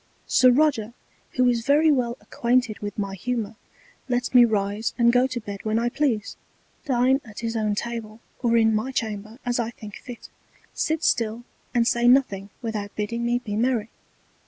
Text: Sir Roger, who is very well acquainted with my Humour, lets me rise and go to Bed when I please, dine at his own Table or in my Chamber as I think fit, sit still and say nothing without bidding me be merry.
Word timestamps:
Sir 0.25 0.49
Roger, 0.49 0.95
who 1.33 1.47
is 1.47 1.63
very 1.63 1.91
well 1.91 2.17
acquainted 2.19 2.79
with 2.79 2.97
my 2.97 3.13
Humour, 3.13 3.55
lets 4.09 4.33
me 4.33 4.45
rise 4.45 4.95
and 4.97 5.13
go 5.13 5.27
to 5.27 5.39
Bed 5.39 5.59
when 5.63 5.77
I 5.77 5.89
please, 5.89 6.37
dine 6.85 7.21
at 7.23 7.41
his 7.41 7.55
own 7.55 7.75
Table 7.75 8.19
or 8.41 8.57
in 8.57 8.73
my 8.73 8.91
Chamber 8.91 9.37
as 9.45 9.59
I 9.59 9.69
think 9.69 9.97
fit, 9.97 10.29
sit 10.73 11.03
still 11.03 11.43
and 11.75 11.87
say 11.87 12.07
nothing 12.07 12.49
without 12.63 12.95
bidding 12.95 13.23
me 13.23 13.43
be 13.45 13.55
merry. 13.55 13.89